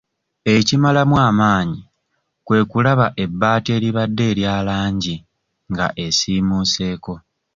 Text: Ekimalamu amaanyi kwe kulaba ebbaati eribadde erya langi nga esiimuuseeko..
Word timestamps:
Ekimalamu 0.55 1.15
amaanyi 1.27 1.79
kwe 2.45 2.59
kulaba 2.69 3.07
ebbaati 3.23 3.69
eribadde 3.77 4.23
erya 4.31 4.53
langi 4.67 5.15
nga 5.71 5.87
esiimuuseeko.. 6.05 7.13